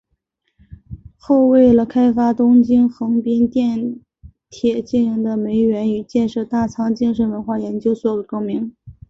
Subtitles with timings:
[1.15, 3.99] 后为了开发东京横滨电
[4.49, 8.75] 铁经营的梅园与建设大仓精神文化研究所而更名。